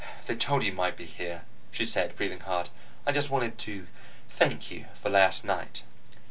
[0.25, 2.69] "They told me you might be here," she said, breathing hard.
[3.05, 3.85] "I just wanted to
[4.31, 5.83] thank you for last night."